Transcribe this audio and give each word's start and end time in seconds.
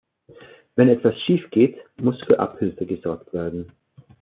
Wenn 0.75 0.89
etwas 0.89 1.13
schiefgeht, 1.21 1.77
muss 1.97 2.19
für 2.23 2.39
Abhilfe 2.39 2.87
gesorgt 2.87 3.31
werden. 3.33 3.71